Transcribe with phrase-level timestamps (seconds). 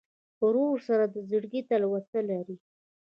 [0.45, 2.55] ورور سره د زړګي تلوسه لرې.